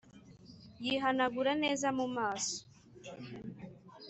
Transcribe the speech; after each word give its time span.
yihanagura 0.85 1.51
neza 1.63 1.87
mumaso 1.97 2.57